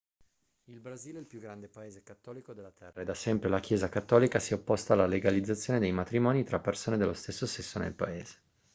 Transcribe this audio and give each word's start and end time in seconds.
il 0.69 0.79
brasile 0.79 1.19
è 1.19 1.21
il 1.21 1.27
più 1.27 1.39
grande 1.39 1.67
paese 1.67 2.01
cattolico 2.01 2.53
della 2.53 2.71
terra 2.71 2.99
e 2.99 3.03
da 3.03 3.13
sempre 3.13 3.49
la 3.49 3.59
chiesa 3.59 3.87
cattolica 3.87 4.39
si 4.39 4.53
è 4.53 4.55
opposta 4.55 4.93
alla 4.93 5.05
legalizzazione 5.05 5.77
dei 5.77 5.91
matrimoni 5.91 6.43
tra 6.43 6.57
persone 6.59 6.97
dello 6.97 7.13
stesso 7.13 7.45
sesso 7.45 7.77
nel 7.77 7.93
paese 7.93 8.41